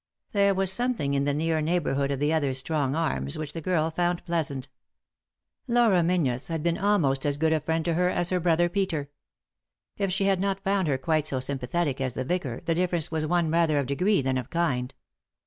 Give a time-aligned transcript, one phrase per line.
[0.31, 3.91] There was something in the near neighbourhood of the other's strong arms which the girl
[3.91, 4.67] found pleasant.
[5.67, 9.11] Laura Meiizies had been almost as good a friend to her as her brother Peter.
[9.99, 13.27] If she had not found her quite so sympathetic as the vicar, the difference was
[13.27, 14.95] one rather of degree than of kind.